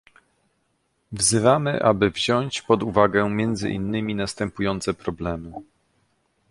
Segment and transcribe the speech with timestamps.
[1.11, 5.53] Wzywamy, aby wziąć pod uwagę między innymi następujące problemy